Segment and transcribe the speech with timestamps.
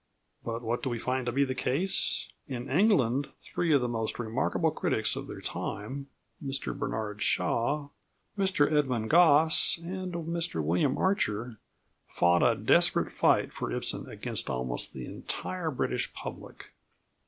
[0.43, 2.29] But what do we find to be the case?
[2.47, 6.07] In England three of the most remarkable critics of their time,
[6.43, 7.89] Mr Bernard Shaw,
[8.35, 11.59] Mr Edmund Gosse, and Mr William Archer,
[12.07, 16.73] fought a desperate fight for Ibsen against almost the entire British public.